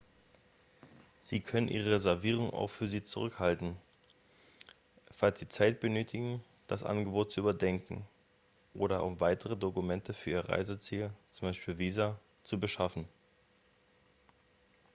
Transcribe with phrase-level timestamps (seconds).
[1.19, 3.77] sie können ihre reservierung auch für sie zurückhalten
[5.11, 8.03] falls sie zeit benötigen das angebot zu überdenken
[8.73, 11.77] oder um weitere dokumente für ihr reiseziel z.b.
[11.77, 13.07] visa zu beschaffen